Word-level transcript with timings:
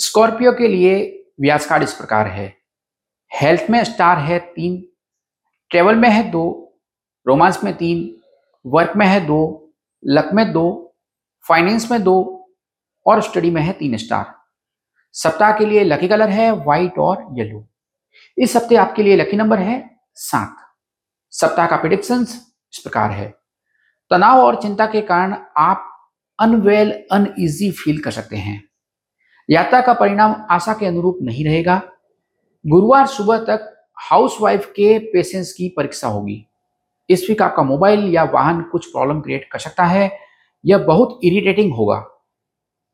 Scorpio 0.00 0.52
के 0.52 0.68
लिए 0.68 1.24
व्यास 1.40 1.66
card 1.66 1.82
इस 1.82 1.92
प्रकार 1.92 2.26
है। 2.26 2.56
हेल्थ 3.34 3.66
में 3.70 3.84
स्टार 3.84 4.18
है 4.18 4.38
तीन, 4.38 4.88
ट्रेवल 5.70 5.94
में 5.94 6.08
है 6.08 6.30
दो, 6.30 6.74
रोमांस 7.26 7.64
में 7.64 7.76
तीन, 7.76 8.22
वर्क 8.66 8.92
में 8.96 9.06
है 9.06 9.26
दो, 9.26 9.72
लक 10.04 10.30
में 10.34 10.52
दो, 10.52 10.96
फाइनेंस 11.48 11.90
में 11.90 12.02
दो 12.02 12.46
और 13.06 13.20
स्टडी 13.22 13.50
में 13.50 13.62
है 13.62 13.72
तीन 13.72 13.96
स्टार। 13.96 14.34
सप्ताह 15.12 15.52
के 15.52 15.66
लिए 15.66 15.84
लकी 15.84 16.08
कलर 16.08 16.28
है, 16.28 16.52
व्हाइट 16.52 16.98
और 16.98 17.26
येलो। 17.32 17.68
इस 18.38 18.56
हफ़्ते 18.56 18.76
आपके 18.76 19.02
लिए 19.02 19.16
लकी 19.16 19.36
नंबर 19.36 19.58
है 19.58 19.98
सात। 20.14 20.56
सप्ताह 21.30 21.66
का 21.66 21.76
प्रिडिक्शन 21.76 22.22
इस 22.22 22.78
प्रकार 22.78 23.10
है। 23.10 23.28
तनाव 24.10 24.40
और 24.40 24.62
चिंता 24.62 24.86
के 24.86 25.00
कारण 25.00 25.36
आप 25.56 25.86
अनवेल 26.40 27.04
अनईजी 27.12 27.70
फील 27.70 28.00
कर 28.00 28.10
सकते 28.10 28.36
हैं। 28.36 28.69
यात्रा 29.50 29.80
का 29.80 29.92
परिणाम 29.92 30.46
आशा 30.50 30.72
के 30.72 30.86
अनुरूप 30.86 31.18
नहीं 31.22 31.44
रहेगा। 31.44 31.82
गुरुवार 32.66 33.06
सुबह 33.06 33.38
तक 33.38 33.86
हाउसवाइफ 33.96 34.66
के 34.66 34.98
पेशेंस 34.98 35.52
की 35.52 35.68
परीक्षा 35.68 36.08
होगी। 36.08 36.46
इस 37.10 37.26
वीक 37.28 37.42
आपका 37.42 37.62
मोबाइल 37.62 38.14
या 38.14 38.24
वाहन 38.24 38.62
कुछ 38.62 38.86
प्रॉब्लम 38.86 39.20
क्रिएट 39.20 39.48
कर 39.52 39.58
सकता 39.58 39.84
है। 39.84 40.18
यह 40.66 40.78
बहुत 40.78 41.20
इरिटेटिंग 41.24 41.74
होगा। 41.74 41.96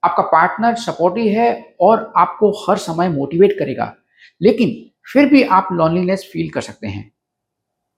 आपका 0.04 0.22
पार्टनर 0.22 0.74
सपोर्टिव 0.74 1.26
है 1.26 1.76
और 1.80 2.12
आपको 2.16 2.50
हर 2.50 2.76
समय 2.76 3.08
मोटिवेट 3.08 3.58
करेगा। 3.58 3.96
लेकिन 4.42 4.90
फिर 5.12 5.26
भी 5.26 5.42
आप 5.42 5.68
लॉनलीनेस 5.72 6.30
फील 6.32 6.50
कर 6.50 6.60
सकते 6.60 6.86
हैं। 6.86 7.12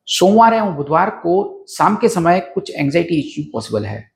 सोमवार 0.06 0.54
एवं 0.54 0.76
बुधवार 0.76 1.10
को 1.10 1.64
शाम 1.68 1.96
के 1.96 2.08
समय 2.08 2.40
कुछ 2.40 2.72
एंजाइटी 2.76 3.20
इश्यू 3.20 3.44
पॉसिबल 3.52 3.86
है। 3.86 4.10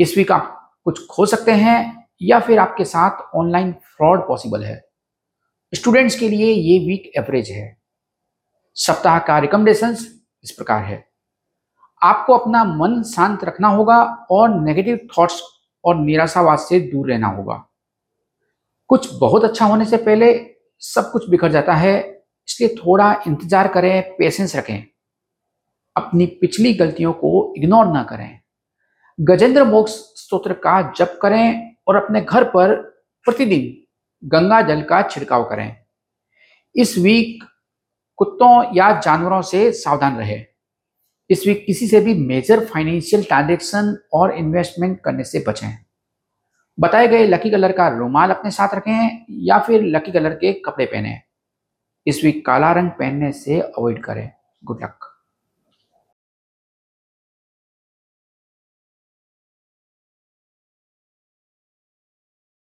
इस 0.00 0.18
वीक 0.18 0.32
आप 0.32 0.72
कुछ 0.84 1.06
खो 1.06 1.26
सकते 1.26 1.52
हैं 1.52 2.03
या 2.20 2.38
फिर 2.40 2.58
आपके 2.58 2.84
साथ 2.84 3.22
ऑनलाइन 3.36 3.72
फ्रॉड 3.72 4.26
पॉसिबल 4.28 4.64
है। 4.64 4.82
स्टूडेंट्स 5.72 6.18
के 6.18 6.28
लिए 6.28 6.52
ये 6.52 6.78
वीक 6.86 7.12
एवरेज 7.18 7.50
है। 7.50 7.76
सप्ताह 8.76 9.18
का 9.18 9.38
रिकमेंडेशन 9.38 9.96
इस 10.44 10.50
प्रकार 10.50 10.82
है। 10.84 11.04
आपको 12.02 12.36
अपना 12.38 12.64
मन 12.64 13.02
शांत 13.06 13.44
रखना 13.44 13.68
होगा 13.68 14.02
और 14.30 14.54
नेगेटिव 14.54 14.98
थॉट्स 15.18 15.42
और 15.84 15.96
निराशावाद 15.96 16.58
से 16.58 16.80
दूर 16.80 17.08
रहना 17.10 17.26
होगा। 17.26 17.54
कुछ 18.90 19.08
बहुत 19.14 19.44
अच्छा 19.44 19.66
होने 19.66 19.84
से 19.84 19.96
पहले 19.96 20.34
सब 20.82 21.10
कुछ 21.12 21.28
बिखर 21.30 21.52
जाता 21.52 21.74
है, 21.74 21.98
इसलिए 22.48 22.74
थोड़ा 22.76 23.12
इंतज़ार 23.26 23.68
करें 23.68 24.16
पेशेंस 24.16 24.56
रखें। 24.56 24.84
अपनी 25.96 26.26
पिछली 26.40 26.72
गलतियों 26.74 27.12
को 27.12 27.54
इग्नोर 27.56 27.86
ना 27.86 28.02
करें। 28.02 28.40
गजेंद्र 29.18 29.64
मोक्ष 29.64 29.92
स्त्रोत्र 30.16 30.52
का 30.54 30.80
जप 30.92 31.18
करें 31.22 31.73
और 31.88 31.96
अपने 31.96 32.20
घर 32.20 32.44
पर 32.44 32.74
प्रतिदिन 33.24 33.84
गंगा 34.28 34.62
जल 34.62 34.82
का 34.82 35.02
छिड़काव 35.02 35.44
करें। 35.44 35.76
इस 36.76 36.98
वीक 36.98 37.44
कुत्तों 38.16 38.76
या 38.76 39.00
जानवरों 39.00 39.42
से 39.42 39.72
सावधान 39.72 40.16
रहे। 40.16 40.44
इस 41.30 41.46
वीक 41.46 41.64
किसी 41.66 41.86
से 41.88 42.00
भी 42.00 42.14
मेजर 42.14 42.64
फाइनेंशियल 42.64 43.24
ट्रांजेक्शन 43.24 43.96
और 44.12 44.34
इन्वेस्टमेंट 44.34 45.00
करने 45.00 45.24
से 45.24 45.44
बचें। 45.48 45.78
बताए 46.80 47.08
गए 47.08 47.26
लकी 47.26 47.50
कलर 47.50 47.72
का 47.72 47.88
रुमाल 47.88 48.30
अपने 48.30 48.50
साथ 48.50 48.74
रखें 48.74 49.26
या 49.30 49.58
फिर 49.58 49.82
लकी 49.82 50.12
कलर 50.12 50.34
के 50.34 50.52
कपड़े 50.52 50.86
पहने। 50.86 51.20
इस 52.06 52.24
वीक 52.24 52.46
काला 52.46 52.72
रंग 52.72 52.90
पहनने 52.90 53.32
से 53.32 53.60
अवॉइड 53.60 54.04
करें। 54.04 54.30
Good 54.64 54.82
luck 54.82 55.13